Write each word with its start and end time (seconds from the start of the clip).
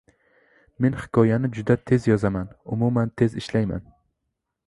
–Men 0.85 0.95
hikoyani 1.01 1.51
juda 1.57 1.75
tez 1.91 2.09
yozaman, 2.11 2.49
umuman 2.77 3.13
tez 3.23 3.35
ishlayman. 3.43 3.85